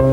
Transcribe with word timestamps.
Año 0.00 0.06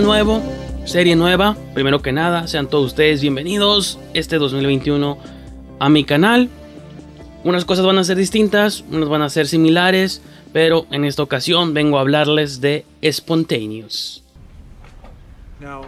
nuevo, 0.00 0.42
serie 0.84 1.14
nueva. 1.14 1.56
Primero 1.72 2.02
que 2.02 2.10
nada, 2.10 2.48
sean 2.48 2.66
todos 2.66 2.86
ustedes 2.86 3.20
bienvenidos 3.20 4.00
este 4.12 4.38
2021 4.38 5.18
a 5.78 5.88
mi 5.88 6.02
canal. 6.02 6.48
Unas 7.44 7.64
cosas 7.64 7.84
van 7.84 7.98
a 7.98 8.04
ser 8.04 8.16
distintas, 8.16 8.84
unas 8.90 9.08
van 9.08 9.22
a 9.22 9.28
ser 9.28 9.48
similares, 9.48 10.22
pero 10.52 10.86
en 10.92 11.04
esta 11.04 11.24
ocasión 11.24 11.74
vengo 11.74 11.98
a 11.98 12.02
hablarles 12.02 12.60
de 12.60 12.84
Spontaneous. 13.04 14.22
Now, 15.60 15.86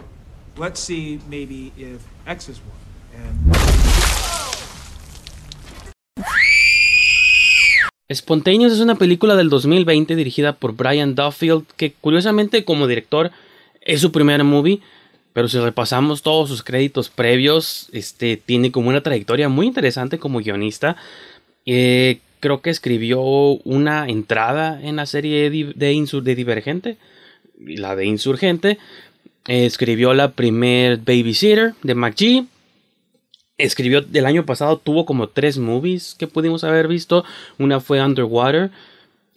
let's 0.59 0.79
see 0.79 1.19
maybe 1.29 1.71
if 1.77 2.01
X 2.27 2.49
is 2.49 2.57
1. 2.59 2.85
And 3.17 3.65
Spontaneous 8.13 8.73
es 8.73 8.81
una 8.81 8.95
película 8.95 9.35
del 9.35 9.49
2020 9.49 10.15
dirigida 10.15 10.53
por 10.53 10.73
Brian 10.73 11.15
Duffield, 11.15 11.65
que 11.75 11.93
curiosamente 11.93 12.63
como 12.63 12.85
director 12.85 13.31
es 13.81 14.01
su 14.01 14.11
primer 14.11 14.43
movie, 14.43 14.81
pero 15.33 15.47
si 15.47 15.57
repasamos 15.57 16.21
todos 16.21 16.49
sus 16.49 16.63
créditos 16.63 17.09
previos, 17.09 17.89
este 17.93 18.37
tiene 18.37 18.71
como 18.71 18.89
una 18.89 19.01
trayectoria 19.01 19.49
muy 19.49 19.67
interesante 19.67 20.19
como 20.19 20.39
guionista. 20.39 20.97
Eh, 21.65 22.19
creo 22.39 22.61
que 22.61 22.69
escribió 22.69 23.21
una 23.21 24.07
entrada 24.07 24.79
en 24.81 24.97
la 24.97 25.05
serie 25.05 25.49
de, 25.49 26.35
Divergente, 26.35 26.97
la 27.59 27.95
de 27.95 28.05
Insurgente. 28.05 28.77
Eh, 29.47 29.65
escribió 29.65 30.13
la 30.13 30.31
primer 30.31 30.97
Babysitter 30.97 31.73
de 31.83 31.95
McGee. 31.95 32.45
Escribió 33.57 34.01
del 34.01 34.25
año 34.25 34.45
pasado, 34.45 34.77
tuvo 34.77 35.05
como 35.05 35.29
tres 35.29 35.57
movies 35.57 36.15
que 36.19 36.27
pudimos 36.27 36.63
haber 36.63 36.87
visto. 36.87 37.23
Una 37.57 37.79
fue 37.79 38.03
Underwater. 38.03 38.71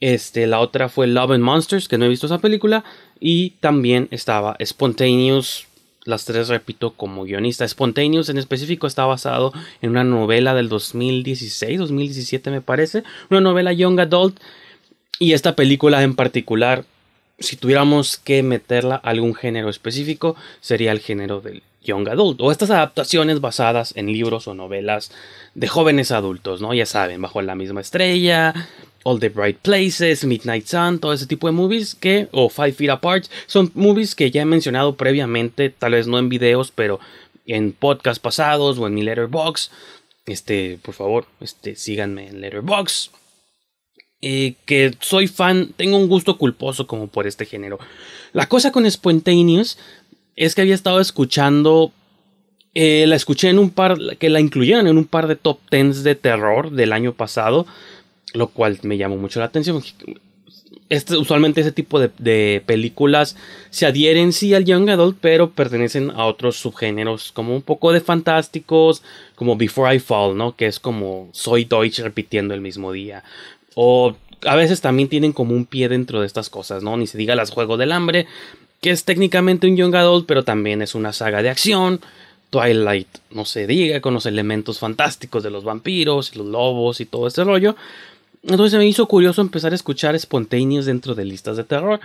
Este, 0.01 0.47
la 0.47 0.61
otra 0.61 0.89
fue 0.89 1.07
Love 1.07 1.33
and 1.33 1.45
Monsters, 1.45 1.89
que 1.89 1.99
no 1.99 2.05
he 2.05 2.09
visto 2.09 2.27
esa 2.27 2.39
película. 2.39 2.85
Y 3.21 3.51
también 3.61 4.09
estaba 4.11 4.57
Spontaneous, 4.65 5.68
las 6.09 6.25
tres 6.25 6.49
repito 6.49 6.93
como 6.93 7.25
guionista. 7.25 7.69
Spontaneous 7.69 8.31
en 8.31 8.39
específico 8.39 8.87
está 8.87 9.05
basado 9.05 9.53
en 9.83 9.91
una 9.91 10.05
novela 10.05 10.55
del 10.55 10.71
2016, 10.71 11.79
2017 11.79 12.51
me 12.51 12.63
parece. 12.63 13.03
Una 13.29 13.43
novela 13.43 13.75
Young 13.75 14.01
Adult. 14.01 14.41
Y 15.19 15.35
esta 15.35 15.55
película 15.55 16.03
en 16.03 16.15
particular, 16.15 16.85
si 17.39 17.57
tuviéramos 17.57 18.17
que 18.17 18.43
meterla 18.43 18.97
a 18.97 19.11
algún 19.11 19.35
género 19.35 19.69
específico, 19.69 20.35
sería 20.61 20.93
el 20.93 21.01
género 21.01 21.43
del 21.43 21.63
Young 21.83 22.09
Adult. 22.09 22.41
O 22.41 22.53
estas 22.53 22.71
adaptaciones 22.71 23.43
basadas 23.43 23.93
en 23.95 24.07
libros 24.07 24.49
o 24.49 24.55
novelas 24.55 25.11
de 25.55 25.69
jóvenes 25.69 26.11
adultos, 26.11 26.63
¿no? 26.63 26.73
Ya 26.73 26.87
saben, 26.87 27.21
bajo 27.21 27.43
la 27.43 27.55
misma 27.55 27.83
estrella, 27.83 28.55
All 29.05 29.19
the 29.21 29.29
Bright 29.29 29.59
Places, 29.59 30.25
Midnight 30.25 30.67
Sun, 30.67 30.99
todo 30.99 31.13
ese 31.13 31.27
tipo 31.27 31.47
de 31.47 31.53
movies 31.53 31.95
que, 31.95 32.29
o 32.33 32.49
Five 32.49 32.73
Feet 32.73 32.91
Apart, 32.91 33.27
son 33.47 33.71
movies 33.75 34.15
que 34.15 34.31
ya 34.31 34.43
he 34.43 34.45
mencionado 34.45 34.97
previamente, 34.97 35.71
tal 35.71 35.93
vez 35.93 36.07
no 36.07 36.19
en 36.19 36.29
videos, 36.29 36.71
pero 36.71 37.01
en 37.47 37.73
podcasts 37.73 38.21
pasados 38.21 38.79
o 38.79 38.87
en 38.87 38.95
mi 38.95 39.03
Letterboxd. 39.03 39.71
Este, 40.27 40.79
por 40.83 40.95
favor, 40.95 41.27
este, 41.41 41.75
síganme 41.75 42.29
en 42.29 42.41
Letterboxd. 42.41 43.13
Eh, 44.21 44.55
que 44.67 44.95
soy 45.01 45.29
fan, 45.29 45.73
tengo 45.77 45.97
un 45.97 46.09
gusto 46.09 46.39
culposo 46.39 46.87
como 46.87 47.07
por 47.07 47.27
este 47.27 47.47
género. 47.47 47.79
La 48.33 48.49
cosa 48.49 48.73
con 48.73 48.91
Spontaneous 48.91 49.79
es 50.35 50.55
que 50.55 50.63
había 50.63 50.75
estado 50.75 51.01
escuchando 51.01 51.93
eh, 52.75 53.07
la 53.07 53.17
escuché 53.17 53.49
en 53.49 53.59
un 53.59 53.71
par, 53.71 53.97
que 54.19 54.29
la 54.29 54.41
incluyeron 54.41 54.87
en 54.87 54.99
un 54.99 55.07
par 55.07 55.27
de 55.27 55.37
top 55.37 55.59
tens 55.69 56.05
de 56.05 56.15
terror 56.15 56.71
del 56.71 56.93
año 56.93 57.13
pasado 57.13 57.67
lo 58.35 58.49
cual 58.49 58.79
me 58.83 58.97
llamó 58.97 59.17
mucho 59.17 59.41
la 59.41 59.47
atención. 59.47 59.83
Este, 60.89 61.19
usualmente 61.19 61.61
ese 61.61 61.73
tipo 61.73 62.01
de, 62.01 62.63
películas 62.65 63.37
se 63.69 63.85
adhieren 63.85 64.33
sí 64.33 64.55
al 64.55 64.65
Young 64.65 64.89
Adult, 64.89 65.19
pero 65.21 65.51
pertenecen 65.51 66.11
a 66.11 66.25
otros 66.25 66.57
subgéneros, 66.57 67.31
como 67.33 67.55
un 67.55 67.63
poco 67.63 67.93
de 67.93 68.01
fantásticos, 68.01 69.03
como 69.35 69.57
Before 69.57 69.95
I 69.95 69.99
Fall, 69.99 70.37
¿no? 70.37 70.57
Que 70.57 70.67
es 70.67 70.81
como 70.81 71.29
Soy 71.33 71.65
Deutsch 71.65 71.99
repitiendo 71.99 72.55
el 72.55 72.63
mismo 72.63 72.93
día. 72.93 73.23
O 73.75 74.17
a 74.47 74.57
veces 74.57 74.81
también 74.81 75.09
tienen 75.09 75.33
como 75.33 75.55
un 75.55 75.67
pie 75.67 75.89
dentro 75.89 76.21
de 76.21 76.27
estas 76.27 76.49
cosas, 76.49 76.83
¿no? 76.83 76.97
Ni 76.97 77.07
se 77.07 77.19
diga 77.19 77.35
las 77.35 77.51
Juegos 77.51 77.79
del 77.79 77.93
Hambre, 77.93 78.27
que 78.81 78.91
es 78.91 79.05
técnicamente 79.05 79.67
un 79.67 79.77
Young 79.77 79.95
Adult, 79.95 80.27
pero 80.27 80.45
también 80.45 80.81
es 80.81 80.95
una 80.95 81.13
saga 81.13 81.43
de 81.43 81.51
acción. 81.51 82.01
Twilight, 82.51 83.09
no 83.31 83.45
se 83.45 83.67
diga, 83.67 84.01
con 84.01 84.15
los 84.15 84.25
elementos 84.25 84.79
fantásticos 84.79 85.43
de 85.43 85.51
los 85.51 85.65
vampiros 85.65 86.35
los 86.35 86.47
lobos 86.47 87.01
y 87.01 87.05
todo 87.05 87.27
ese 87.27 87.45
rollo. 87.45 87.77
Entonces 88.43 88.79
me 88.79 88.87
hizo 88.87 89.07
curioso 89.07 89.41
empezar 89.41 89.73
a 89.73 89.77
escuchar 89.77 90.15
espontáneos 90.15 90.87
dentro 90.87 91.15
de 91.15 91.25
listas 91.25 91.57
de 91.57 91.65
terror. 91.65 92.01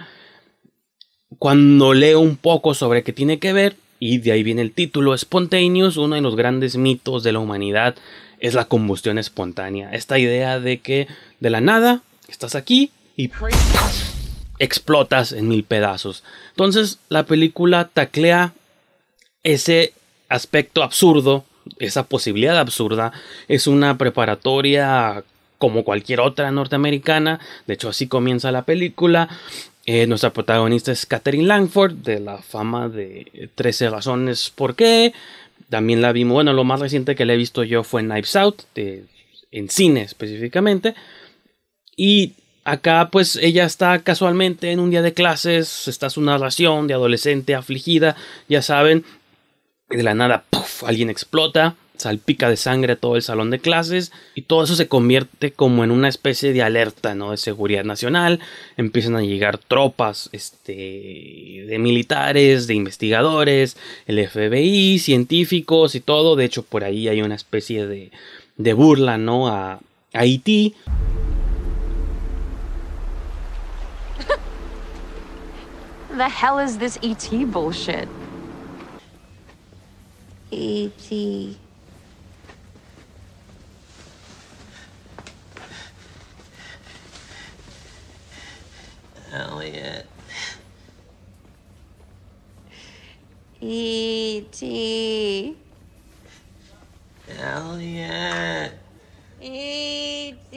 Cuando 1.39 1.93
leo 1.93 2.19
un 2.19 2.37
poco 2.37 2.73
sobre 2.73 3.03
qué 3.03 3.13
tiene 3.13 3.39
que 3.39 3.53
ver, 3.53 3.75
y 3.99 4.17
de 4.17 4.33
ahí 4.33 4.43
viene 4.43 4.61
el 4.61 4.73
título, 4.73 5.17
Spontaneous, 5.17 5.97
uno 5.97 6.15
de 6.15 6.21
los 6.21 6.35
grandes 6.35 6.75
mitos 6.75 7.23
de 7.23 7.31
la 7.31 7.39
humanidad 7.39 7.95
es 8.39 8.53
la 8.53 8.65
combustión 8.65 9.17
espontánea. 9.17 9.93
Esta 9.93 10.19
idea 10.19 10.59
de 10.59 10.79
que 10.79 11.07
de 11.39 11.49
la 11.49 11.61
nada 11.61 12.01
estás 12.27 12.55
aquí 12.55 12.91
y 13.15 13.31
explotas 14.59 15.31
en 15.31 15.47
mil 15.47 15.63
pedazos. 15.63 16.23
Entonces 16.49 16.99
la 17.07 17.25
película 17.25 17.89
taclea 17.93 18.53
ese 19.43 19.93
aspecto 20.29 20.83
absurdo, 20.83 21.45
esa 21.79 22.03
posibilidad 22.03 22.57
absurda. 22.57 23.13
Es 23.47 23.67
una 23.67 23.97
preparatoria 23.97 25.23
como 25.57 25.83
cualquier 25.83 26.19
otra 26.19 26.51
norteamericana. 26.51 27.39
De 27.67 27.73
hecho, 27.73 27.89
así 27.89 28.07
comienza 28.07 28.51
la 28.51 28.63
película. 28.63 29.29
Eh, 29.85 30.07
nuestra 30.07 30.31
protagonista 30.31 30.91
es 30.91 31.05
Catherine 31.05 31.45
Langford, 31.45 31.93
de 31.93 32.19
la 32.19 32.37
fama 32.37 32.89
de 32.89 33.49
13 33.55 33.89
razones 33.89 34.49
por 34.49 34.75
qué. 34.75 35.13
También 35.69 36.01
la 36.01 36.11
vimos, 36.11 36.35
bueno, 36.35 36.53
lo 36.53 36.63
más 36.63 36.79
reciente 36.79 37.15
que 37.15 37.25
le 37.25 37.33
he 37.33 37.37
visto 37.37 37.63
yo 37.63 37.83
fue 37.83 38.03
Knives 38.03 38.35
Out, 38.35 38.63
en 38.75 39.69
cine 39.69 40.03
específicamente. 40.03 40.95
Y 41.95 42.33
acá 42.63 43.09
pues 43.11 43.35
ella 43.35 43.65
está 43.65 43.99
casualmente 43.99 44.71
en 44.71 44.79
un 44.79 44.89
día 44.89 45.01
de 45.01 45.13
clases, 45.13 45.87
está 45.87 46.09
su 46.09 46.21
narración 46.21 46.87
de 46.87 46.93
adolescente 46.93 47.55
afligida, 47.55 48.15
ya 48.47 48.61
saben, 48.61 49.03
de 49.89 50.03
la 50.03 50.13
nada, 50.13 50.43
puff, 50.49 50.83
alguien 50.83 51.09
explota 51.09 51.75
salpica 51.97 52.49
de 52.49 52.57
sangre 52.57 52.95
todo 52.95 53.15
el 53.15 53.21
salón 53.21 53.51
de 53.51 53.59
clases 53.59 54.11
y 54.35 54.43
todo 54.43 54.63
eso 54.63 54.75
se 54.75 54.87
convierte 54.87 55.51
como 55.51 55.83
en 55.83 55.91
una 55.91 56.09
especie 56.09 56.51
de 56.53 56.63
alerta 56.63 57.15
¿no? 57.15 57.31
de 57.31 57.37
seguridad 57.37 57.83
nacional 57.83 58.39
empiezan 58.77 59.15
a 59.15 59.21
llegar 59.21 59.57
tropas 59.57 60.29
este, 60.31 61.65
de 61.67 61.77
militares 61.79 62.67
de 62.67 62.73
investigadores 62.73 63.77
el 64.07 64.27
FBI 64.27 64.99
científicos 64.99 65.95
y 65.95 65.99
todo 65.99 66.35
de 66.35 66.45
hecho 66.45 66.63
por 66.63 66.83
ahí 66.83 67.07
hay 67.07 67.21
una 67.21 67.35
especie 67.35 67.85
de, 67.85 68.11
de 68.57 68.73
burla 68.73 69.17
¿no? 69.17 69.47
a, 69.47 69.73
a 69.73 69.79
Haití 70.13 70.75
The 76.17 76.29
hell 76.29 76.59
is 76.59 76.77
this 76.77 76.99
ET 77.01 77.29
bullshit? 77.51 78.07
E.T. 80.51 81.57
E.T. 93.61 94.63
Elliot. 97.29 98.73
E.T. 99.41 100.53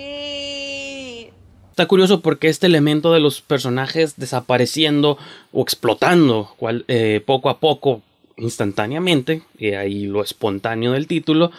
Está 1.70 1.86
curioso 1.86 2.20
porque 2.22 2.48
este 2.48 2.66
elemento 2.66 3.12
de 3.12 3.20
los 3.20 3.42
personajes 3.42 4.14
desapareciendo 4.16 5.18
o 5.52 5.62
explotando 5.62 6.54
cual, 6.56 6.86
eh, 6.88 7.22
poco 7.24 7.50
a 7.50 7.60
poco, 7.60 8.02
instantáneamente, 8.38 9.42
y 9.58 9.72
ahí 9.74 10.06
lo 10.06 10.22
espontáneo 10.22 10.92
del 10.92 11.06
título, 11.06 11.52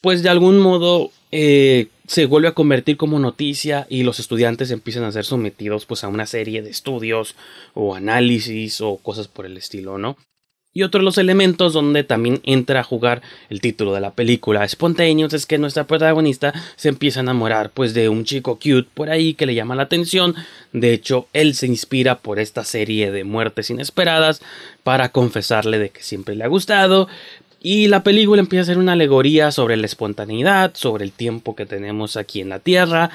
pues 0.00 0.22
de 0.22 0.30
algún 0.30 0.58
modo 0.58 1.10
eh, 1.38 1.88
se 2.06 2.24
vuelve 2.24 2.48
a 2.48 2.52
convertir 2.52 2.96
como 2.96 3.18
noticia 3.18 3.86
y 3.90 4.04
los 4.04 4.20
estudiantes 4.20 4.70
empiezan 4.70 5.04
a 5.04 5.12
ser 5.12 5.26
sometidos 5.26 5.84
pues 5.84 6.02
a 6.02 6.08
una 6.08 6.24
serie 6.24 6.62
de 6.62 6.70
estudios 6.70 7.36
o 7.74 7.94
análisis 7.94 8.80
o 8.80 8.96
cosas 8.96 9.28
por 9.28 9.44
el 9.44 9.58
estilo, 9.58 9.98
¿no? 9.98 10.16
Y 10.72 10.82
otro 10.82 11.00
de 11.00 11.04
los 11.04 11.18
elementos 11.18 11.74
donde 11.74 12.04
también 12.04 12.40
entra 12.42 12.80
a 12.80 12.84
jugar 12.84 13.20
el 13.50 13.60
título 13.60 13.92
de 13.92 14.00
la 14.00 14.12
película 14.12 14.66
Spontaneous 14.66 15.34
es 15.34 15.44
que 15.44 15.58
nuestra 15.58 15.86
protagonista 15.86 16.54
se 16.76 16.88
empieza 16.88 17.20
a 17.20 17.22
enamorar 17.22 17.70
pues 17.70 17.92
de 17.92 18.08
un 18.08 18.24
chico 18.24 18.54
cute 18.56 18.88
por 18.94 19.10
ahí 19.10 19.34
que 19.34 19.44
le 19.44 19.54
llama 19.54 19.74
la 19.74 19.82
atención. 19.84 20.34
De 20.72 20.94
hecho, 20.94 21.28
él 21.34 21.54
se 21.54 21.66
inspira 21.66 22.18
por 22.18 22.38
esta 22.38 22.64
serie 22.64 23.10
de 23.10 23.24
muertes 23.24 23.68
inesperadas 23.68 24.40
para 24.82 25.10
confesarle 25.10 25.78
de 25.78 25.90
que 25.90 26.02
siempre 26.02 26.34
le 26.34 26.44
ha 26.44 26.48
gustado. 26.48 27.08
Y 27.68 27.88
la 27.88 28.04
película 28.04 28.38
empieza 28.38 28.62
a 28.62 28.66
ser 28.66 28.78
una 28.78 28.92
alegoría 28.92 29.50
sobre 29.50 29.76
la 29.76 29.86
espontaneidad, 29.86 30.76
sobre 30.76 31.02
el 31.02 31.10
tiempo 31.10 31.56
que 31.56 31.66
tenemos 31.66 32.16
aquí 32.16 32.40
en 32.40 32.48
la 32.48 32.60
Tierra, 32.60 33.10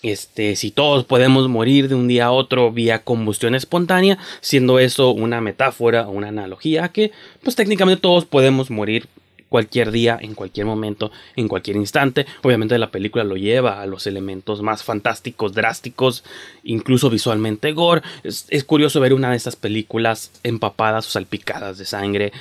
este, 0.00 0.56
si 0.56 0.70
todos 0.70 1.04
podemos 1.04 1.50
morir 1.50 1.90
de 1.90 1.96
un 1.96 2.08
día 2.08 2.24
a 2.24 2.30
otro 2.30 2.72
vía 2.72 3.02
combustión 3.02 3.54
espontánea, 3.54 4.16
siendo 4.40 4.78
eso 4.78 5.10
una 5.10 5.42
metáfora 5.42 6.08
o 6.08 6.12
una 6.12 6.28
analogía 6.28 6.88
que, 6.88 7.12
pues 7.42 7.56
técnicamente 7.56 8.00
todos 8.00 8.24
podemos 8.24 8.70
morir 8.70 9.06
cualquier 9.50 9.90
día, 9.90 10.18
en 10.18 10.34
cualquier 10.34 10.64
momento, 10.64 11.10
en 11.36 11.48
cualquier 11.48 11.76
instante. 11.76 12.24
Obviamente 12.42 12.78
la 12.78 12.90
película 12.90 13.24
lo 13.24 13.36
lleva 13.36 13.82
a 13.82 13.86
los 13.86 14.06
elementos 14.06 14.62
más 14.62 14.82
fantásticos, 14.82 15.52
drásticos, 15.52 16.24
incluso 16.62 17.10
visualmente 17.10 17.72
gore. 17.72 18.00
Es, 18.22 18.64
curioso 18.64 19.00
ver 19.00 19.12
una 19.12 19.30
de 19.30 19.36
estas 19.36 19.56
películas 19.56 20.30
empapadas 20.44 21.06
o 21.08 21.10
salpicadas 21.10 21.76
de 21.76 21.84
sangre. 21.84 22.32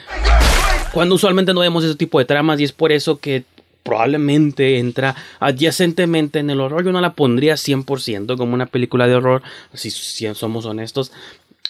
Cuando 0.93 1.15
usualmente 1.15 1.53
no 1.53 1.61
vemos 1.61 1.83
ese 1.83 1.95
tipo 1.95 2.19
de 2.19 2.25
tramas 2.25 2.59
y 2.59 2.63
es 2.63 2.71
por 2.71 2.91
eso 2.91 3.19
que 3.19 3.43
probablemente 3.81 4.77
entra 4.77 5.15
adyacentemente 5.39 6.37
en 6.37 6.51
el 6.51 6.61
horror. 6.61 6.85
Yo 6.85 6.91
no 6.91 7.01
la 7.01 7.13
pondría 7.13 7.55
100% 7.55 8.37
como 8.37 8.53
una 8.53 8.67
película 8.67 9.07
de 9.07 9.15
horror, 9.15 9.41
si 9.73 9.89
somos 9.89 10.65
honestos. 10.65 11.11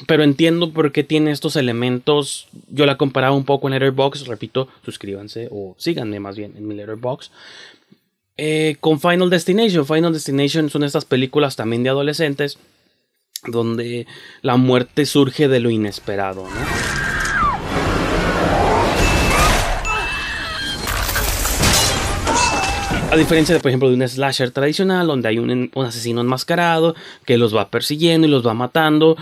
Pero 0.08 0.24
entiendo 0.24 0.72
por 0.72 0.92
qué 0.92 1.04
tiene 1.04 1.32
estos 1.32 1.56
elementos. 1.56 2.48
Yo 2.70 2.86
la 2.86 2.98
comparaba 2.98 3.36
un 3.36 3.46
poco 3.46 3.68
en 3.68 3.74
Letterboxd. 3.74 4.28
Repito, 4.28 4.70
suscríbanse 4.84 5.50
o 5.52 5.76
síganme 5.78 6.20
más 6.20 6.38
bien 6.38 6.54
en 6.58 6.68
mi 6.68 6.76
Letterboxd. 6.76 7.32
Eh, 8.38 8.78
con 8.80 9.02
Final 9.02 9.30
Destination. 9.30 9.86
Final 9.86 10.14
Destination 10.14 10.70
son 10.70 10.84
estas 10.84 11.06
películas 11.06 11.56
también 11.56 11.84
de 11.84 11.90
adolescentes. 11.90 12.58
Donde 13.46 14.08
la 14.42 14.58
muerte 14.58 15.06
surge 15.06 15.48
de 15.48 15.60
lo 15.60 15.70
inesperado. 15.70 16.46
A 23.12 23.16
diferencia 23.16 23.56
de, 23.56 23.60
por 23.60 23.70
ejemplo, 23.70 23.90
de 23.90 23.96
un 23.96 24.08
slasher 24.08 24.52
tradicional, 24.52 25.08
donde 25.08 25.30
hay 25.30 25.40
un, 25.40 25.72
asesino 25.76 26.22
enmascarado 26.22 26.96
que 27.26 27.40
los 27.40 27.56
va 27.56 27.70
persiguiendo 27.70 28.28
y 28.28 28.30
los 28.30 28.46
va 28.46 28.54
matando. 28.54 29.18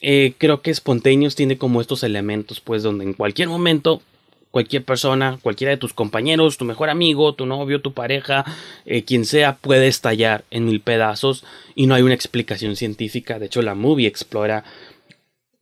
Eh, 0.00 0.34
creo 0.38 0.62
que 0.62 0.74
Spontaneous 0.74 1.34
tiene 1.34 1.58
como 1.58 1.80
estos 1.80 2.02
elementos, 2.02 2.60
pues, 2.60 2.82
donde 2.82 3.04
en 3.04 3.12
cualquier 3.12 3.48
momento, 3.48 4.02
cualquier 4.50 4.84
persona, 4.84 5.38
cualquiera 5.42 5.70
de 5.70 5.76
tus 5.76 5.92
compañeros, 5.92 6.58
tu 6.58 6.64
mejor 6.64 6.90
amigo, 6.90 7.34
tu 7.34 7.46
novio, 7.46 7.80
tu 7.80 7.92
pareja, 7.92 8.44
eh, 8.86 9.04
quien 9.04 9.24
sea, 9.24 9.56
puede 9.56 9.88
estallar 9.88 10.44
en 10.50 10.64
mil 10.64 10.80
pedazos 10.80 11.44
y 11.74 11.86
no 11.86 11.94
hay 11.94 12.02
una 12.02 12.14
explicación 12.14 12.76
científica. 12.76 13.38
De 13.38 13.46
hecho, 13.46 13.62
la 13.62 13.74
movie 13.74 14.08
explora 14.08 14.64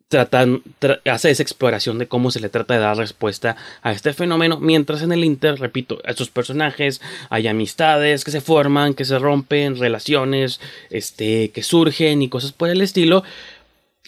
tratan, 0.08 0.62
hace 1.04 1.30
esa 1.30 1.42
exploración 1.42 1.98
de 1.98 2.08
cómo 2.08 2.30
se 2.30 2.40
le 2.40 2.48
trata 2.48 2.74
de 2.74 2.80
dar 2.80 2.96
respuesta 2.96 3.56
a 3.82 3.92
este 3.92 4.14
fenómeno, 4.14 4.58
mientras 4.58 5.02
en 5.02 5.12
el 5.12 5.22
Inter, 5.22 5.60
repito, 5.60 6.00
a 6.04 6.10
estos 6.10 6.30
personajes 6.30 7.02
hay 7.28 7.46
amistades 7.46 8.24
que 8.24 8.30
se 8.30 8.40
forman, 8.40 8.94
que 8.94 9.04
se 9.04 9.18
rompen, 9.18 9.76
relaciones 9.76 10.60
este, 10.88 11.50
que 11.50 11.62
surgen 11.62 12.22
y 12.22 12.28
cosas 12.28 12.52
por 12.52 12.70
el 12.70 12.80
estilo. 12.80 13.22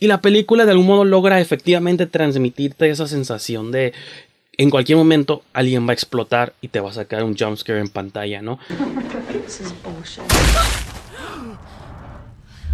Y 0.00 0.06
la 0.06 0.22
película 0.22 0.64
de 0.64 0.72
algún 0.72 0.86
modo 0.86 1.04
logra 1.04 1.40
efectivamente 1.40 2.06
transmitirte 2.06 2.88
esa 2.88 3.06
sensación 3.06 3.70
de 3.70 3.92
en 4.56 4.70
cualquier 4.70 4.96
momento 4.96 5.42
alguien 5.52 5.86
va 5.86 5.90
a 5.90 5.94
explotar 5.94 6.54
y 6.62 6.68
te 6.68 6.80
va 6.80 6.90
a 6.90 6.94
sacar 6.94 7.22
un 7.22 7.36
jumpscare 7.36 7.80
en 7.80 7.88
pantalla, 7.88 8.40
¿no? 8.40 8.58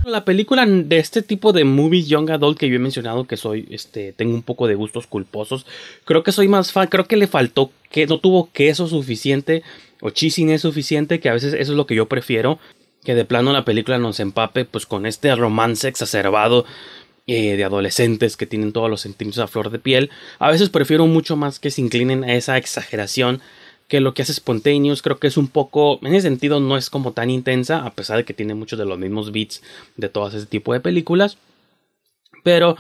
La 0.05 0.25
película 0.25 0.65
de 0.67 0.99
este 0.99 1.23
tipo 1.23 1.53
de 1.53 1.65
movies 1.65 2.07
young 2.07 2.31
adult 2.31 2.59
que 2.59 2.69
yo 2.69 2.77
he 2.77 2.79
mencionado 2.79 3.27
que 3.27 3.37
soy, 3.37 3.67
este, 3.71 4.13
tengo 4.13 4.35
un 4.35 4.43
poco 4.43 4.69
de 4.69 4.77
gustos 4.77 5.09
culposos. 5.09 5.67
Creo 6.05 6.23
que 6.23 6.31
soy 6.31 6.47
más 6.47 6.71
fan, 6.71 6.87
creo 6.87 7.07
que 7.07 7.17
le 7.17 7.27
faltó, 7.27 7.73
que 7.91 8.07
no 8.07 8.21
tuvo 8.21 8.51
queso 8.53 8.87
suficiente 8.87 9.65
o 10.01 10.11
cheesiness 10.11 10.63
suficiente, 10.63 11.19
que 11.19 11.29
a 11.29 11.33
veces 11.33 11.55
eso 11.55 11.73
es 11.73 11.77
lo 11.77 11.87
que 11.87 11.97
yo 11.97 12.07
prefiero. 12.07 12.61
Que 13.03 13.17
de 13.17 13.25
plano 13.25 13.53
la 13.53 13.65
película 13.65 13.99
nos 13.99 14.21
empape 14.21 14.65
pues 14.65 14.87
con 14.87 15.07
este 15.07 15.35
romance 15.35 15.89
exacerbado 15.89 16.67
eh, 17.27 17.57
de 17.57 17.65
adolescentes 17.65 18.37
que 18.37 18.47
tienen 18.47 18.73
todos 18.73 18.89
los 18.89 19.01
sentimientos 19.01 19.43
a 19.43 19.49
flor 19.49 19.71
de 19.71 19.79
piel. 19.79 20.11
A 20.39 20.51
veces 20.51 20.69
prefiero 20.69 21.07
mucho 21.07 21.37
más 21.37 21.59
que 21.59 21.71
se 21.73 21.81
inclinen 21.81 22.23
a 22.23 22.35
esa 22.35 22.57
exageración 22.57 23.41
que 23.89 24.01
lo 24.01 24.15
que 24.15 24.23
hace 24.23 24.33
Spontaneous 24.33 25.03
creo 25.03 25.19
que 25.19 25.27
es 25.27 25.37
un 25.37 25.49
poco, 25.49 25.99
en 26.03 26.15
ese 26.15 26.29
sentido 26.29 26.61
no 26.61 26.77
es 26.77 26.91
como 26.91 27.13
tan 27.13 27.31
intensa, 27.31 27.85
a 27.85 27.91
pesar 27.91 28.19
de 28.19 28.25
que 28.25 28.35
tiene 28.35 28.55
muchos 28.55 28.79
de 28.79 28.85
los 28.85 28.99
mismos 28.99 29.33
beats 29.33 29.63
de 29.97 30.09
todas 30.09 30.35
ese 30.35 30.47
tipo 30.47 30.73
de 30.73 30.81
películas, 30.81 31.39
pero 32.43 32.77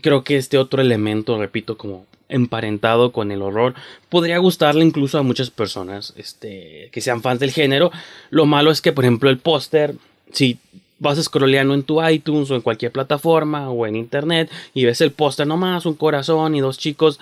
creo 0.00 0.24
que 0.24 0.36
este 0.36 0.58
otro 0.58 0.80
elemento, 0.80 1.38
repito, 1.38 1.76
como 1.76 2.06
emparentado 2.28 3.12
con 3.12 3.30
el 3.30 3.42
horror, 3.42 3.74
podría 4.08 4.38
gustarle 4.38 4.84
incluso 4.84 5.18
a 5.18 5.22
muchas 5.22 5.50
personas 5.50 6.14
este, 6.16 6.88
que 6.92 7.00
sean 7.02 7.20
fans 7.20 7.40
del 7.40 7.52
género. 7.52 7.90
Lo 8.30 8.46
malo 8.46 8.70
es 8.70 8.80
que, 8.80 8.92
por 8.92 9.04
ejemplo, 9.04 9.28
el 9.28 9.38
póster, 9.38 9.94
si 10.32 10.58
vas 11.02 11.22
scrolleando 11.22 11.74
en 11.74 11.82
tu 11.82 12.02
iTunes 12.06 12.50
o 12.50 12.54
en 12.54 12.62
cualquier 12.62 12.92
plataforma 12.92 13.68
o 13.70 13.86
en 13.86 13.96
internet 13.96 14.50
y 14.72 14.84
ves 14.84 15.00
el 15.00 15.10
póster 15.10 15.46
nomás, 15.46 15.84
un 15.84 15.94
corazón 15.94 16.54
y 16.54 16.60
dos 16.60 16.78
chicos, 16.78 17.18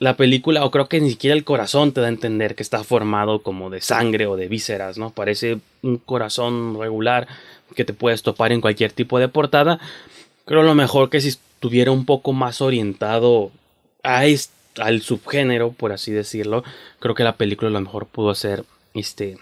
la 0.00 0.16
película, 0.16 0.64
o 0.64 0.70
creo 0.70 0.88
que 0.88 1.00
ni 1.00 1.10
siquiera 1.10 1.36
el 1.36 1.44
corazón 1.44 1.92
te 1.92 2.00
da 2.00 2.08
a 2.08 2.10
entender 2.10 2.56
que 2.56 2.62
está 2.62 2.82
formado 2.82 3.42
como 3.42 3.70
de 3.70 3.80
sangre 3.80 4.26
o 4.26 4.36
de 4.36 4.48
vísceras, 4.48 4.98
¿no? 4.98 5.10
Parece 5.10 5.58
un 5.82 5.98
corazón 5.98 6.78
regular 6.78 7.28
que 7.76 7.84
te 7.84 7.92
puedes 7.92 8.22
topar 8.22 8.52
en 8.52 8.60
cualquier 8.60 8.92
tipo 8.92 9.18
de 9.18 9.28
portada. 9.28 9.78
Creo 10.44 10.62
lo 10.62 10.74
mejor 10.74 11.10
que 11.10 11.20
si 11.20 11.28
estuviera 11.28 11.92
un 11.92 12.04
poco 12.04 12.32
más 12.32 12.60
orientado 12.60 13.52
a 14.02 14.24
al 14.80 15.02
subgénero, 15.02 15.70
por 15.70 15.92
así 15.92 16.10
decirlo, 16.10 16.64
creo 16.98 17.14
que 17.14 17.22
la 17.22 17.36
película 17.36 17.68
a 17.68 17.72
lo 17.72 17.80
mejor 17.80 18.06
pudo 18.06 18.34
ser 18.34 18.64
este 18.94 19.38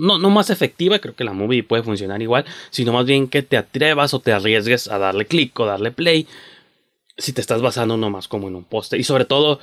no, 0.00 0.18
no 0.18 0.30
más 0.30 0.50
efectiva, 0.50 0.98
creo 0.98 1.14
que 1.14 1.24
la 1.24 1.32
movie 1.32 1.62
puede 1.62 1.82
funcionar 1.82 2.20
igual, 2.22 2.44
sino 2.70 2.92
más 2.92 3.06
bien 3.06 3.28
que 3.28 3.42
te 3.42 3.56
atrevas 3.56 4.14
o 4.14 4.20
te 4.20 4.32
arriesgues 4.32 4.88
a 4.88 4.98
darle 4.98 5.26
clic 5.26 5.58
o 5.60 5.66
darle 5.66 5.92
play 5.92 6.26
si 7.18 7.32
te 7.32 7.40
estás 7.40 7.60
basando 7.60 7.96
nomás 7.96 8.26
como 8.28 8.48
en 8.48 8.56
un 8.56 8.64
poste. 8.64 8.98
Y 8.98 9.04
sobre 9.04 9.26
todo, 9.26 9.60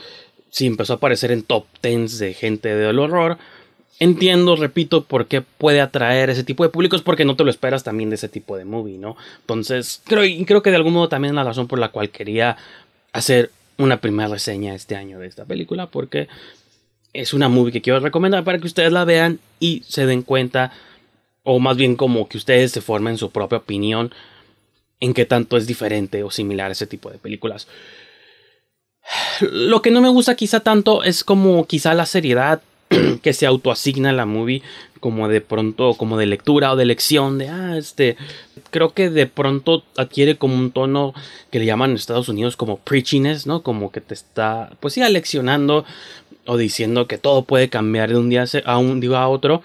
si 0.49 0.65
empezó 0.65 0.93
a 0.93 0.95
aparecer 0.97 1.31
en 1.31 1.43
top 1.43 1.65
10 1.81 2.19
de 2.19 2.33
gente 2.33 2.73
del 2.75 2.99
horror. 2.99 3.37
Entiendo, 3.99 4.55
repito, 4.55 5.03
por 5.03 5.25
qué 5.25 5.41
puede 5.41 5.81
atraer 5.81 6.29
ese 6.29 6.43
tipo 6.43 6.63
de 6.63 6.69
públicos, 6.69 7.01
porque 7.01 7.25
no 7.25 7.35
te 7.35 7.43
lo 7.43 7.49
esperas 7.49 7.83
también 7.83 8.11
de 8.11 8.15
ese 8.15 8.29
tipo 8.29 8.55
de 8.55 8.63
movie, 8.63 8.99
¿no? 8.99 9.17
Entonces, 9.41 10.01
creo, 10.05 10.23
creo 10.45 10.61
que 10.61 10.69
de 10.69 10.75
algún 10.75 10.93
modo 10.93 11.09
también 11.09 11.33
es 11.33 11.35
la 11.35 11.43
razón 11.43 11.67
por 11.67 11.79
la 11.79 11.89
cual 11.89 12.11
quería 12.11 12.57
hacer 13.11 13.51
una 13.77 13.99
primera 13.99 14.29
reseña 14.29 14.75
este 14.75 14.95
año 14.95 15.17
de 15.19 15.27
esta 15.27 15.45
película, 15.45 15.87
porque 15.87 16.27
es 17.13 17.33
una 17.33 17.49
movie 17.49 17.71
que 17.71 17.81
quiero 17.81 17.99
recomendar 17.99 18.43
para 18.43 18.59
que 18.59 18.67
ustedes 18.67 18.91
la 18.91 19.05
vean 19.05 19.39
y 19.59 19.83
se 19.87 20.05
den 20.05 20.21
cuenta, 20.21 20.71
o 21.43 21.59
más 21.59 21.77
bien 21.77 21.95
como 21.95 22.27
que 22.27 22.37
ustedes 22.37 22.71
se 22.71 22.81
formen 22.81 23.17
su 23.17 23.31
propia 23.31 23.59
opinión 23.59 24.13
en 24.99 25.13
qué 25.13 25.25
tanto 25.25 25.57
es 25.57 25.67
diferente 25.67 26.23
o 26.23 26.31
similar 26.31 26.69
a 26.69 26.73
ese 26.73 26.87
tipo 26.87 27.09
de 27.09 27.17
películas. 27.17 27.67
Lo 29.41 29.81
que 29.81 29.91
no 29.91 30.01
me 30.01 30.09
gusta 30.09 30.35
quizá 30.35 30.59
tanto 30.59 31.03
es 31.03 31.23
como 31.23 31.65
quizá 31.65 31.93
la 31.93 32.05
seriedad 32.05 32.61
que 33.21 33.33
se 33.33 33.45
autoasigna 33.45 34.11
la 34.11 34.25
movie 34.25 34.63
como 34.99 35.27
de 35.27 35.41
pronto 35.41 35.93
como 35.93 36.17
de 36.17 36.25
lectura 36.25 36.71
o 36.71 36.75
de 36.75 36.85
lección 36.85 37.37
de 37.37 37.49
ah 37.49 37.77
este 37.77 38.17
creo 38.71 38.93
que 38.93 39.09
de 39.09 39.27
pronto 39.27 39.83
adquiere 39.95 40.37
como 40.37 40.55
un 40.55 40.71
tono 40.71 41.13
que 41.51 41.59
le 41.59 41.65
llaman 41.65 41.91
en 41.91 41.97
Estados 41.97 42.29
Unidos 42.29 42.57
como 42.57 42.77
preachiness 42.77 43.45
no 43.45 43.61
como 43.61 43.91
que 43.91 44.01
te 44.01 44.13
está 44.13 44.71
pues 44.79 44.95
sí 44.95 45.01
leccionando 45.07 45.85
o 46.47 46.57
diciendo 46.57 47.07
que 47.07 47.17
todo 47.17 47.43
puede 47.43 47.69
cambiar 47.69 48.09
de 48.09 48.17
un 48.17 48.29
día 48.29 48.45
a 48.65 48.77
un 48.77 48.99
día 48.99 49.21
a 49.21 49.27
otro 49.27 49.61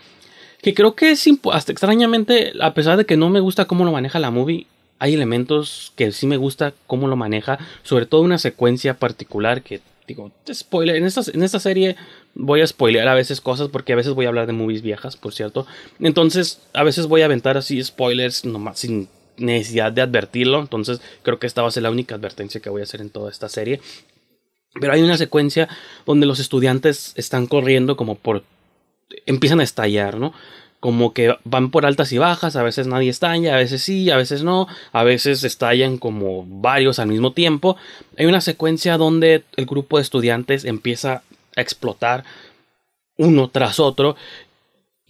que 0.61 0.75
creo 0.75 0.95
que 0.95 1.11
es 1.13 1.27
hasta 1.53 1.73
extrañamente 1.73 2.53
a 2.61 2.75
pesar 2.75 2.97
de 2.97 3.07
que 3.07 3.17
no 3.17 3.31
me 3.31 3.41
gusta 3.41 3.65
cómo 3.65 3.85
lo 3.85 3.93
maneja 3.93 4.19
la 4.19 4.31
movie 4.31 4.67
hay 5.03 5.15
elementos 5.15 5.93
que 5.97 6.13
sí 6.13 6.29
me 6.29 6.37
gusta 6.37 6.75
cómo 6.87 7.09
lo 7.09 7.17
maneja, 7.17 7.59
sobre 7.83 8.07
todo 8.07 8.21
una 8.21 8.39
secuencia 8.39 8.95
particular 8.95 9.63
que 9.63 9.81
digo, 10.07 10.31
spoiler, 10.53 10.95
en 10.95 11.05
esta, 11.07 11.23
en 11.35 11.43
esta 11.43 11.59
serie 11.59 11.97
voy 12.37 12.61
a 12.61 12.67
spoilear 12.69 13.09
a 13.09 13.15
veces 13.15 13.41
cosas 13.41 13.67
porque 13.67 13.93
a 13.93 13.97
veces 13.97 14.13
voy 14.13 14.27
a 14.27 14.29
hablar 14.29 14.47
de 14.47 14.53
movies 14.53 14.81
viejas, 14.81 15.17
por 15.17 15.35
cierto. 15.35 15.67
Entonces, 15.99 16.61
a 16.73 16.85
veces 16.85 17.07
voy 17.07 17.23
a 17.23 17.25
aventar 17.25 17.57
así 17.57 17.83
spoilers 17.83 18.45
sin 18.75 19.09
necesidad 19.39 19.91
de 19.91 20.03
advertirlo, 20.03 20.61
entonces 20.61 21.01
creo 21.25 21.41
que 21.41 21.49
esta 21.49 21.63
va 21.63 21.69
a 21.69 21.73
ser 21.73 21.83
la 21.83 21.91
única 21.91 22.15
advertencia 22.15 22.61
que 22.61 22.71
voy 22.71 22.83
a 22.83 22.85
hacer 22.85 23.01
en 23.01 23.11
toda 23.11 23.29
esta 23.29 23.49
serie. 23.49 23.81
Pero 24.81 24.93
hay 24.93 25.03
una 25.03 25.17
secuencia 25.17 25.69
donde 26.07 26.27
los 26.27 26.41
estudiantes 26.41 27.13
están 27.17 27.47
corriendo 27.47 27.97
como 27.97 28.15
por 28.15 28.45
empiezan 29.27 29.61
a 29.61 29.65
estallar, 29.65 30.19
¿no? 30.19 30.33
como 30.83 31.13
que 31.13 31.37
van 31.45 31.71
por 31.71 31.87
altas 31.87 32.11
y 32.11 32.19
bajas, 32.19 32.57
a 32.57 32.65
veces 32.65 32.89
nadie 32.89 33.09
estalla, 33.09 33.55
a 33.55 33.59
veces 33.59 33.85
sí, 33.85 34.11
a 34.11 34.17
veces 34.17 34.43
no, 34.43 34.67
a 34.91 35.05
veces 35.05 35.45
estallan 35.45 35.97
como 35.97 36.45
varios 36.45 36.99
al 36.99 37.07
mismo 37.07 37.33
tiempo. 37.33 37.77
Hay 38.19 38.27
una 38.27 38.41
secuencia 38.41 38.99
donde 38.99 39.45
el 39.57 39.67
grupo 39.67 39.99
de 39.99 40.03
estudiantes 40.03 40.65
empieza 40.65 41.23
a 41.55 41.61
explotar 41.61 42.25
uno 43.17 43.49
tras 43.49 43.79
otro 43.79 44.17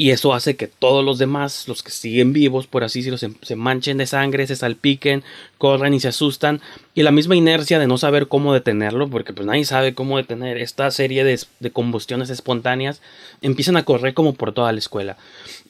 y 0.03 0.11
eso 0.11 0.35
hace 0.35 0.57
que 0.57 0.67
todos 0.67 1.05
los 1.05 1.19
demás, 1.19 1.69
los 1.69 1.85
que 1.85 1.93
siguen 1.93 2.33
vivos, 2.33 2.67
por 2.67 2.83
así 2.83 3.03
decirlo, 3.03 3.37
se, 3.41 3.55
manchen 3.55 3.99
de 3.99 4.07
sangre, 4.09 4.49
se 4.49 4.57
salpiquen, 4.57 5.23
corran 5.59 5.95
y 5.95 6.01
se 6.01 6.09
asustan. 6.09 6.61
Y 6.93 7.05
la 7.05 7.13
misma 7.13 7.37
inercia 7.37 7.79
de 7.79 7.87
no 7.87 7.99
saber 7.99 8.27
cómo 8.27 8.53
detenerlo, 8.53 9.09
porque 9.09 9.33
pues 9.33 9.47
nadie 9.47 9.65
sabe 9.65 9.95
cómo 9.95 10.17
detener 10.17 10.57
esta 10.57 10.91
serie 10.91 11.23
de, 11.23 11.39
de 11.61 11.71
combustiones 11.71 12.31
espontáneas, 12.31 13.01
empiezan 13.43 13.77
a 13.77 13.85
correr 13.85 14.13
como 14.13 14.35
por 14.35 14.53
toda 14.53 14.73
la 14.73 14.81
escuela. 14.81 15.19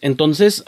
Entonces, 0.01 0.65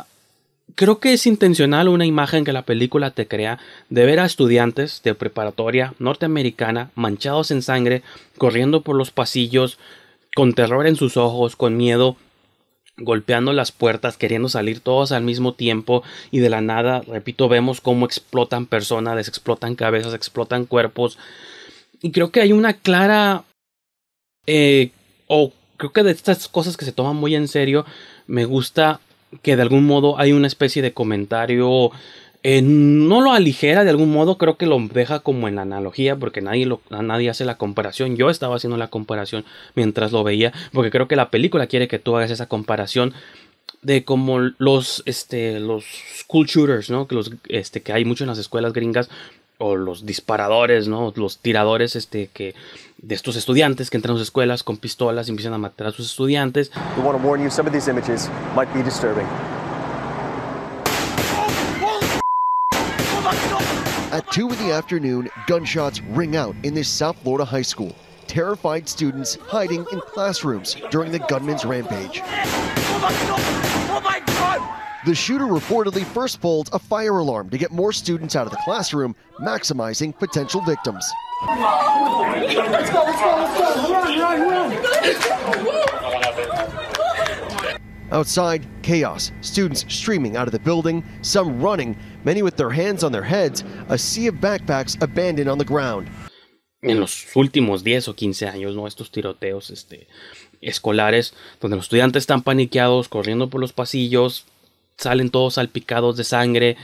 creo 0.75 0.99
que 0.99 1.15
es 1.15 1.27
intencional 1.27 1.89
una 1.89 2.05
imagen 2.05 2.45
que 2.45 2.53
la 2.53 2.67
película 2.67 3.13
te 3.13 3.27
crea 3.27 3.61
de 3.89 4.05
ver 4.05 4.21
a 4.21 4.27
estudiantes 4.27 5.01
de 5.03 5.15
preparatoria 5.15 5.95
norteamericana 5.99 6.91
manchados 6.97 7.51
en 7.51 7.63
sangre, 7.63 8.03
corriendo 8.37 8.83
por 8.83 8.95
los 8.95 9.11
pasillos, 9.11 9.79
con 10.35 10.53
terror 10.53 10.87
en 10.87 10.97
sus 10.97 11.17
ojos, 11.17 11.57
con 11.57 11.79
miedo, 11.79 12.19
golpeando 12.97 13.53
las 13.53 13.73
puertas, 13.73 14.17
queriendo 14.17 14.49
salir 14.49 14.81
todos 14.81 15.13
al 15.13 15.25
mismo 15.25 15.55
tiempo 15.55 16.03
y 16.31 16.39
de 16.39 16.51
la 16.51 16.61
nada, 16.61 17.03
repito, 17.03 17.49
vemos 17.49 17.81
cómo 17.81 18.07
explotan 18.07 18.67
personas, 18.67 19.29
explotan 19.29 19.75
cabezas, 19.75 20.15
explotan 20.15 20.67
cuerpos. 20.67 21.19
Y 22.01 22.13
creo 22.13 22.31
que 22.31 22.41
hay 22.41 22.53
una 22.53 22.75
clara... 22.75 23.45
Eh, 24.47 24.91
o 25.27 25.53
creo 25.77 25.93
que 25.93 26.03
de 26.03 26.11
estas 26.11 26.49
cosas 26.49 26.77
que 26.77 26.85
se 26.85 26.93
toman 26.93 27.17
muy 27.17 27.35
en 27.35 27.49
serio, 27.49 27.87
me 28.27 28.45
gusta 28.45 29.01
que 29.43 29.57
de 29.57 29.63
algún 29.63 29.87
modo 29.87 30.19
hay 30.19 30.33
una 30.33 30.47
especie 30.47 30.83
de 30.83 30.93
comentario 30.93 31.91
eh, 32.45 32.61
no 32.63 33.23
lo 33.23 33.33
aligera 33.33 33.85
de 33.85 33.91
algún 33.91 34.13
modo, 34.13 34.37
creo 34.37 34.59
que 34.59 34.67
lo 34.67 34.79
deja 34.79 35.21
como 35.21 35.49
en 35.49 35.57
la 35.57 35.63
analogía, 35.63 36.15
porque 36.15 36.43
nadie, 36.43 36.67
lo, 36.67 36.83
nadie 36.91 37.31
hace 37.31 37.47
la 37.47 37.57
comparación. 37.57 38.17
Yo 38.17 38.29
estaba 38.29 38.57
haciendo 38.57 38.77
la 38.77 38.89
comparación 38.89 39.47
mientras 39.75 40.13
lo 40.13 40.23
veía, 40.23 40.53
porque 40.73 40.91
creo 40.91 41.09
que 41.09 41.17
la 41.17 41.31
película 41.31 41.67
quiere 41.67 41.89
que 41.89 41.99
tú 41.99 42.15
hagas 42.17 42.31
esa 42.31 42.47
comparación 42.47 43.15
de 43.81 44.05
como 44.05 44.41
los, 44.59 45.03
este, 45.07 45.59
los 45.59 45.87
school 46.19 46.47
shooters, 46.47 46.91
¿no? 46.91 47.07
Que, 47.09 47.15
los, 47.15 47.33
este, 47.49 47.81
que 47.81 47.95
hay 47.95 48.05
mucho 48.05 48.25
en 48.25 48.29
las 48.29 48.39
escuelas 48.39 48.75
gringas, 48.75 49.09
o 49.57 49.77
los 49.77 50.05
disparadores, 50.05 50.87
¿no? 50.87 51.15
Los 51.17 51.39
tiradores, 51.39 51.97
este, 51.97 52.29
que 52.31 52.55
de 52.99 53.15
estos 53.15 53.37
estudiantes 53.37 53.89
que 53.89 53.97
entran 53.97 54.17
a 54.17 54.19
sus 54.19 54.29
escuelas 54.29 54.63
con 54.63 54.77
pistolas 54.77 55.29
y 55.29 55.31
empiezan 55.31 55.55
a 55.55 55.59
matar 55.59 55.87
a 55.87 55.91
sus 55.93 56.11
estudiantes. 56.11 56.71
At 64.13 64.31
2 64.31 64.51
in 64.51 64.59
the 64.67 64.73
afternoon, 64.73 65.29
gunshots 65.47 66.01
ring 66.03 66.37
out 66.37 66.55
in 66.63 66.75
this 66.75 66.89
South 66.89 67.17
Florida 67.23 67.45
high 67.45 67.63
school. 67.63 67.95
Terrified 68.27 68.89
students 68.89 69.35
hiding 69.35 69.85
in 69.93 70.01
classrooms 70.01 70.77
during 70.91 71.11
the 71.13 71.19
gunman's 71.19 71.65
rampage. 71.65 72.23
The 75.05 75.15
shooter 75.15 75.45
reportedly 75.45 76.05
first 76.05 76.41
pulled 76.41 76.71
a 76.73 76.79
fire 76.79 77.19
alarm 77.19 77.51
to 77.51 77.59
get 77.59 77.71
more 77.71 77.93
students 77.93 78.37
out 78.37 78.47
of 78.47 78.53
the 78.53 78.61
classroom, 78.65 79.15
maximizing 79.41 80.19
potential 80.19 80.63
victims. 80.63 81.05
Outside, 88.11 88.67
chaos, 88.83 89.33
students 89.41 89.85
streaming 89.93 90.37
out 90.37 90.47
of 90.47 90.53
the 90.53 90.59
building, 90.59 91.05
some 91.21 91.61
running, 91.61 91.97
many 92.25 92.43
with 92.43 92.57
their 92.57 92.71
hands 92.71 93.03
on 93.03 93.13
their 93.13 93.25
heads, 93.25 93.65
a 93.89 93.99
sea 93.99 94.29
of 94.29 94.37
backpacks 94.37 95.01
abandoned 95.03 95.49
on 95.49 95.59
the 95.59 95.65
ground. 95.65 96.09
En 96.83 97.01
los 97.01 97.25
últimos 97.35 97.83
10 97.83 98.09
o 98.09 98.15
15 98.15 98.47
años, 98.47 98.75
¿no? 98.75 98.87
Estos 98.87 99.11
tiroteos 99.11 99.71
este, 99.71 100.07
escolares, 100.61 101.35
donde 101.61 101.77
los 101.77 101.87
estudiantes 101.87 102.23
están 102.23 102.43
paniqueados, 102.43 103.09
corriendo 103.09 103.49
por 103.49 103.61
los 103.61 103.73
pasillos, 103.73 104.45
salen 104.99 105.31
todos 105.31 105.55
salpicados 105.55 106.17
de 106.17 106.25
sangre, 106.25 106.77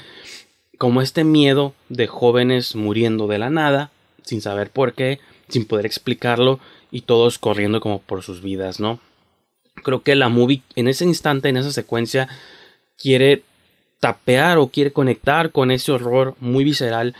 como 0.79 1.03
este 1.03 1.25
miedo 1.25 1.75
de 1.91 2.07
jóvenes 2.07 2.75
muriendo 2.75 3.27
de 3.27 3.39
la 3.39 3.51
nada, 3.51 3.91
sin 4.25 4.41
saber 4.41 4.71
por 4.71 4.95
qué, 4.95 5.21
sin 5.49 5.67
poder 5.67 5.85
explicarlo, 5.85 6.61
y 6.91 7.03
todos 7.03 7.39
corriendo 7.39 7.81
como 7.81 8.01
por 8.01 8.23
sus 8.23 8.41
vidas, 8.41 8.81
¿no? 8.81 9.01
creo 9.83 10.03
que 10.03 10.15
la 10.15 10.29
movie 10.29 10.63
en 10.77 10.89
ese 10.89 11.05
instante, 11.05 11.49
en 11.49 11.57
esa 11.57 11.73
secuencia, 11.73 12.29
quiere 12.97 13.43
tapear 14.01 14.59
o 14.59 14.69
quiere 14.69 14.93
conectar 14.93 15.53
con 15.53 15.71
ese 15.71 15.93
horror 15.93 16.35
muy 16.41 16.65
visceral 16.65 17.15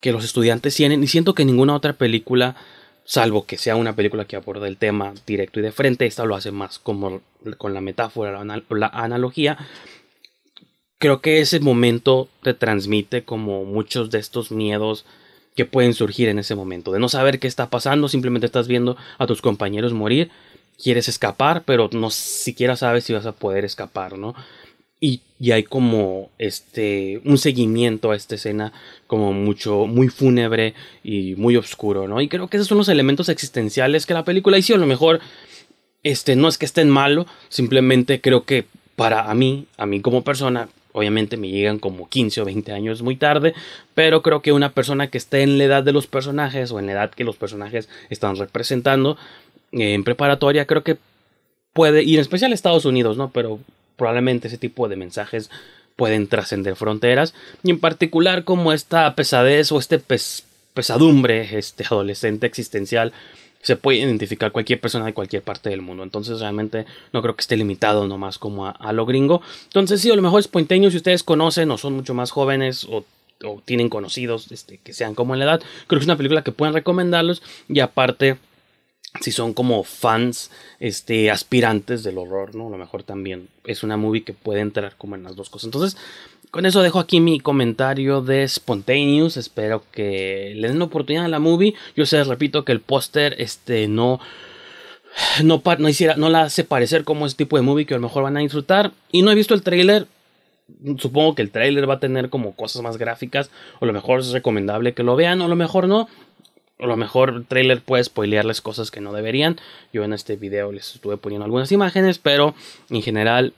que 0.00 0.12
los 0.12 0.24
estudiantes 0.24 0.74
tienen 0.74 1.02
y 1.02 1.06
siento 1.06 1.34
que 1.34 1.44
ninguna 1.44 1.74
otra 1.74 1.94
película 1.94 2.56
salvo 3.04 3.46
que 3.46 3.58
sea 3.58 3.76
una 3.76 3.96
película 3.96 4.26
que 4.26 4.36
aborda 4.36 4.68
el 4.68 4.76
tema 4.76 5.14
directo 5.26 5.60
y 5.60 5.62
de 5.62 5.72
frente 5.72 6.06
esta 6.06 6.24
lo 6.24 6.36
hace 6.36 6.52
más 6.52 6.78
como 6.78 7.22
con 7.58 7.74
la 7.74 7.80
metáfora 7.80 8.40
o 8.40 8.74
la 8.74 8.86
analogía 8.88 9.58
creo 10.98 11.20
que 11.20 11.40
ese 11.40 11.60
momento 11.60 12.28
te 12.42 12.54
transmite 12.54 13.24
como 13.24 13.64
muchos 13.64 14.10
de 14.10 14.18
estos 14.18 14.50
miedos 14.50 15.04
que 15.56 15.64
pueden 15.64 15.94
surgir 15.94 16.28
en 16.28 16.38
ese 16.38 16.54
momento 16.54 16.92
de 16.92 17.00
no 17.00 17.08
saber 17.08 17.38
qué 17.38 17.46
está 17.46 17.70
pasando 17.70 18.08
simplemente 18.08 18.46
estás 18.46 18.68
viendo 18.68 18.96
a 19.18 19.26
tus 19.26 19.40
compañeros 19.40 19.94
morir 19.94 20.30
quieres 20.82 21.08
escapar, 21.08 21.62
pero 21.64 21.88
no 21.92 22.10
siquiera 22.10 22.76
sabes 22.76 23.04
si 23.04 23.12
vas 23.12 23.26
a 23.26 23.32
poder 23.32 23.64
escapar, 23.64 24.18
¿no? 24.18 24.34
Y, 25.04 25.20
hay 25.50 25.64
como 25.64 26.30
este 26.38 27.20
un 27.26 27.36
seguimiento 27.36 28.10
a 28.10 28.16
esta 28.16 28.36
escena 28.36 28.72
como 29.06 29.34
mucho 29.34 29.84
muy 29.86 30.08
fúnebre 30.08 30.72
y 31.02 31.34
muy 31.34 31.56
oscuro, 31.56 32.08
¿no? 32.08 32.22
Y 32.22 32.28
creo 32.28 32.48
que 32.48 32.56
esos 32.56 32.68
son 32.68 32.78
los 32.78 32.88
elementos 32.88 33.28
existenciales 33.28 34.06
que 34.06 34.14
la 34.14 34.24
película 34.24 34.56
hizo. 34.56 34.74
A 34.74 34.78
lo 34.78 34.86
mejor 34.86 35.20
este 36.02 36.34
no 36.34 36.48
es 36.48 36.56
que 36.56 36.64
estén 36.64 36.88
malo, 36.88 37.26
simplemente 37.50 38.22
creo 38.22 38.44
que 38.44 38.64
para 38.96 39.30
a 39.30 39.34
mí, 39.34 39.66
a 39.76 39.84
mí 39.84 40.00
como 40.00 40.24
persona, 40.24 40.70
obviamente 40.92 41.36
me 41.36 41.50
llegan 41.50 41.78
como 41.78 42.08
15 42.08 42.40
o 42.40 42.44
20 42.46 42.72
años 42.72 43.02
muy 43.02 43.16
tarde, 43.16 43.52
pero 43.94 44.22
creo 44.22 44.40
que 44.40 44.52
una 44.52 44.72
persona 44.72 45.10
que 45.10 45.18
esté 45.18 45.42
en 45.42 45.58
la 45.58 45.64
edad 45.64 45.82
de 45.82 45.92
los 45.92 46.06
personajes 46.06 46.70
o 46.70 46.78
en 46.78 46.86
la 46.86 46.92
edad 46.92 47.10
que 47.10 47.24
los 47.24 47.36
personajes 47.36 47.90
están 48.08 48.36
representando, 48.36 49.18
en 49.72 50.04
preparatoria, 50.04 50.64
creo 50.64 50.82
que 50.84 50.96
puede, 51.74 52.02
y 52.02 52.14
en 52.14 52.20
especial 52.20 52.54
Estados 52.54 52.86
Unidos, 52.86 53.18
¿no? 53.18 53.30
Pero 53.30 53.58
probablemente 53.96 54.48
ese 54.48 54.58
tipo 54.58 54.88
de 54.88 54.96
mensajes 54.96 55.50
pueden 55.96 56.26
trascender 56.26 56.76
fronteras, 56.76 57.34
y 57.62 57.70
en 57.70 57.80
particular 57.80 58.44
como 58.44 58.72
esta 58.72 59.14
pesadez 59.14 59.70
o 59.72 59.78
este 59.78 60.02
pesadumbre 60.74 61.56
este 61.56 61.84
adolescente 61.84 62.46
existencial 62.46 63.12
se 63.64 63.76
puede 63.76 63.98
identificar 63.98 64.52
cualquier 64.52 64.78
persona 64.78 65.06
de 65.06 65.14
cualquier 65.14 65.42
parte 65.42 65.70
del 65.70 65.80
mundo. 65.80 66.02
Entonces 66.02 66.40
realmente 66.40 66.84
no 67.14 67.22
creo 67.22 67.34
que 67.34 67.40
esté 67.40 67.56
limitado 67.56 68.06
nomás 68.06 68.36
como 68.36 68.66
a, 68.66 68.92
lo 68.92 69.06
gringo. 69.06 69.40
Entonces 69.64 70.02
sí, 70.02 70.10
a 70.10 70.16
lo 70.16 70.20
mejor 70.20 70.40
es 70.40 70.48
pointeño 70.48 70.90
si 70.90 70.98
ustedes 70.98 71.22
conocen 71.22 71.70
o 71.70 71.78
son 71.78 71.94
mucho 71.94 72.12
más 72.12 72.30
jóvenes 72.30 72.84
o, 72.84 73.06
o 73.42 73.62
tienen 73.64 73.88
conocidos 73.88 74.52
este, 74.52 74.76
que 74.84 74.92
sean 74.92 75.14
como 75.14 75.32
en 75.32 75.38
la 75.38 75.46
edad. 75.46 75.62
Creo 75.86 75.98
que 75.98 76.02
es 76.02 76.06
una 76.06 76.18
película 76.18 76.44
que 76.44 76.52
pueden 76.52 76.74
recomendarlos 76.74 77.42
y 77.70 77.80
aparte 77.80 78.36
si 79.20 79.32
son 79.32 79.54
como 79.54 79.84
fans 79.84 80.50
este 80.80 81.30
aspirantes 81.30 82.02
del 82.02 82.18
horror, 82.18 82.54
¿no? 82.54 82.68
A 82.68 82.70
lo 82.70 82.78
mejor 82.78 83.02
también 83.02 83.48
es 83.64 83.82
una 83.82 83.96
movie 83.96 84.24
que 84.24 84.32
puede 84.32 84.60
entrar 84.60 84.96
como 84.96 85.14
en 85.14 85.22
las 85.22 85.36
dos 85.36 85.50
cosas. 85.50 85.66
Entonces, 85.66 85.96
con 86.50 86.66
eso 86.66 86.82
dejo 86.82 87.00
aquí 87.00 87.20
mi 87.20 87.40
comentario 87.40 88.20
de 88.20 88.46
Spontaneous. 88.46 89.36
Espero 89.36 89.84
que 89.90 90.52
le 90.56 90.68
den 90.68 90.82
oportunidad 90.82 91.24
a 91.24 91.28
la 91.28 91.38
movie. 91.38 91.74
Yo 91.96 92.06
sé, 92.06 92.22
repito 92.24 92.64
que 92.64 92.72
el 92.72 92.80
póster 92.80 93.34
este 93.38 93.88
no 93.88 94.20
no, 95.42 95.62
no, 95.64 95.88
no 96.16 96.28
la 96.28 96.42
hace 96.42 96.64
parecer 96.64 97.04
como 97.04 97.26
ese 97.26 97.36
tipo 97.36 97.56
de 97.56 97.62
movie 97.62 97.86
que 97.86 97.94
a 97.94 97.98
lo 97.98 98.02
mejor 98.02 98.24
van 98.24 98.36
a 98.36 98.40
disfrutar. 98.40 98.92
Y 99.12 99.22
no 99.22 99.30
he 99.30 99.34
visto 99.34 99.54
el 99.54 99.62
trailer. 99.62 100.06
Supongo 100.98 101.34
que 101.34 101.42
el 101.42 101.50
trailer 101.50 101.88
va 101.88 101.94
a 101.94 102.00
tener 102.00 102.30
como 102.30 102.54
cosas 102.54 102.82
más 102.82 102.96
gráficas. 102.96 103.50
O 103.80 103.84
a 103.84 103.86
lo 103.86 103.92
mejor 103.92 104.20
es 104.20 104.30
recomendable 104.30 104.94
que 104.94 105.02
lo 105.02 105.16
vean. 105.16 105.40
O 105.40 105.44
a 105.44 105.48
lo 105.48 105.56
mejor 105.56 105.88
no 105.88 106.08
a 106.84 106.86
lo 106.86 106.96
mejor 106.96 107.30
el 107.30 107.46
trailer 107.46 107.80
puede 107.80 108.04
spoilearles 108.04 108.60
cosas 108.60 108.90
que 108.90 109.00
no 109.00 109.12
deberían. 109.12 109.58
Yo 109.92 110.04
en 110.04 110.12
este 110.12 110.36
video 110.36 110.70
les 110.70 110.94
estuve 110.94 111.16
poniendo 111.16 111.44
algunas 111.44 111.72
imágenes, 111.72 112.18
pero 112.18 112.54
en 112.90 113.02
general 113.02 113.54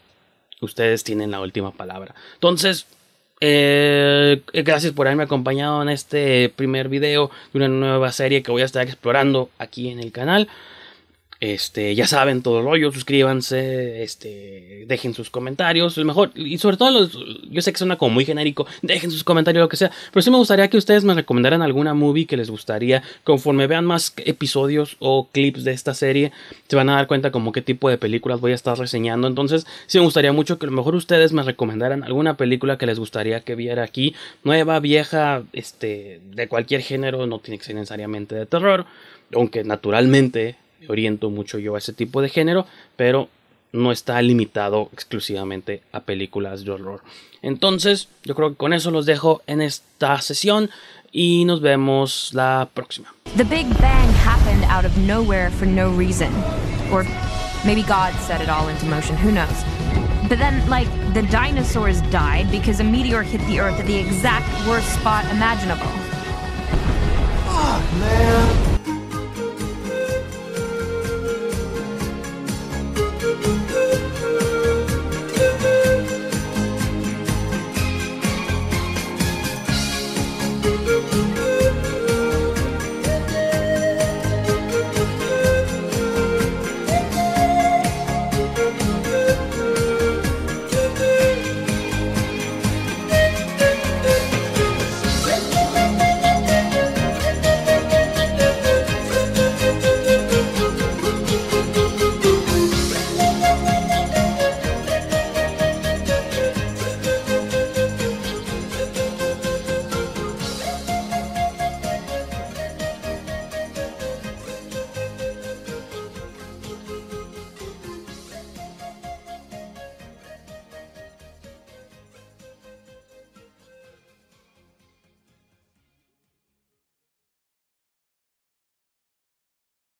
ustedes 0.61 1.05
tienen 1.05 1.33
la 1.33 1.41
última 1.41 1.73
palabra. 1.73 2.15
Entonces, 2.35 2.87
eh, 3.41 4.43
gracias 4.53 4.93
por 4.93 5.07
haberme 5.07 5.25
acompañado 5.25 5.83
en 5.83 5.89
este 5.89 6.49
primer 6.55 6.89
video 6.89 7.31
de 7.53 7.59
una 7.59 7.69
nueva 7.69 8.13
serie 8.13 8.43
que 8.43 8.53
voy 8.53 8.63
a 8.63 8.67
estar 8.67 8.87
explorando 8.87 9.51
aquí 9.59 9.91
en 9.91 9.99
el 9.99 10.13
canal. 10.13 10.49
Este, 11.39 11.95
ya 11.95 12.07
saben 12.07 12.43
todo 12.43 12.61
el 12.61 12.65
rollo, 12.65 12.91
suscríbanse, 12.91 14.03
este, 14.03 14.85
dejen 14.87 15.13
sus 15.13 15.29
comentarios, 15.29 15.99
mejor, 15.99 16.31
y 16.35 16.57
sobre 16.57 16.79
todo 16.79 16.91
los, 16.91 17.19
yo 17.51 17.61
sé 17.61 17.73
que 17.73 17.79
suena 17.79 17.97
como 17.97 18.15
muy 18.15 18.25
genérico, 18.25 18.67
dejen 18.81 19.11
sus 19.11 19.23
comentarios, 19.23 19.63
lo 19.63 19.69
que 19.69 19.77
sea, 19.77 19.91
pero 20.13 20.23
sí 20.23 20.31
me 20.31 20.39
gustaría 20.39 20.69
que 20.69 20.79
ustedes 20.79 21.05
me 21.05 21.13
recomendaran 21.13 21.61
alguna 21.61 21.93
movie 21.93 22.27
que 22.27 22.39
les 22.39 22.51
gustaría, 22.51 23.03
conforme 23.23 23.67
vean 23.67 23.85
más 23.85 24.15
episodios 24.25 24.97
o 24.99 25.29
clips 25.31 25.65
de 25.65 25.73
esta 25.73 25.93
serie, 25.93 26.33
se 26.69 26.77
van 26.77 26.89
a 26.89 26.95
dar 26.95 27.07
cuenta 27.07 27.31
como 27.31 27.53
qué 27.53 27.61
tipo 27.61 27.91
de 27.91 27.99
películas 27.99 28.41
voy 28.41 28.53
a 28.53 28.55
estar 28.55 28.79
reseñando, 28.79 29.29
entonces 29.29 29.67
sí 29.87 29.99
me 29.99 30.05
gustaría 30.05 30.33
mucho 30.33 30.59
que 30.59 30.65
a 30.65 30.71
lo 30.71 30.77
mejor 30.77 30.95
ustedes 30.95 31.35
me 31.35 31.43
recomendaran 31.43 32.03
alguna 32.03 32.39
película 32.39 32.79
que 32.79 32.87
les 32.87 32.99
gustaría 32.99 33.41
que 33.41 33.55
viera 33.57 33.83
aquí, 33.83 34.15
nueva, 34.43 34.81
vieja, 34.81 35.43
este, 35.53 36.21
de 36.31 36.49
cualquier 36.49 36.81
género, 36.81 37.27
no 37.27 37.41
tiene 37.41 37.59
que 37.59 37.65
ser 37.65 37.75
necesariamente 37.75 38.35
de 38.35 38.47
terror, 38.47 38.87
aunque 39.35 39.65
naturalmente 39.65 40.57
me 40.57 40.66
oriento 40.89 41.31
mucho 41.31 41.59
yo 41.59 41.75
a 41.75 41.79
ese 41.79 41.93
tipo 41.93 42.23
de 42.23 42.29
género, 42.29 42.67
pero 42.97 43.29
no 43.73 43.93
está 43.93 44.21
limitado 44.23 44.89
exclusivamente 44.93 45.83
a 45.93 46.01
películas 46.01 46.65
de 46.65 46.71
horror. 46.71 47.03
Entonces, 47.43 48.09
yo 48.25 48.35
creo 48.35 48.51
que 48.51 48.57
con 48.57 48.73
eso 48.73 48.91
los 48.91 49.07
dejo 49.07 49.43
en 49.47 49.61
esta 49.61 50.21
sesión 50.21 50.71
y 51.13 51.45
nos 51.45 51.61
vemos 51.61 52.31
la 52.33 52.69
próxima. 52.73 53.15
The 53.37 53.45
Big 53.45 53.67
Bang 53.81 54.09
happened 54.25 54.65
out 54.65 54.85
of 54.85 54.97
nowhere 54.99 55.51
for 55.51 55.67
no 55.67 55.91
reason. 55.91 56.33
Or 56.93 57.05
maybe 57.65 57.83
God 57.83 58.15
set 58.27 58.41
it 58.41 58.49
all 58.49 58.69
into 58.69 58.87
motion, 58.87 59.17
who 59.17 59.31
knows? 59.31 59.65
But 60.29 60.39
then, 60.39 60.69
like, 60.69 60.89
the 61.15 61.23
dinosaurs 61.23 62.01
died 62.11 62.51
because 62.51 62.81
a 62.81 62.85
meteor 62.85 63.23
hit 63.23 63.41
the 63.47 63.61
Earth 63.61 63.79
at 63.79 63.87
the 63.87 63.97
exact 63.97 64.49
worst 64.67 64.93
spot 64.95 65.25
imaginable. 65.31 65.87
Man. 67.99 68.56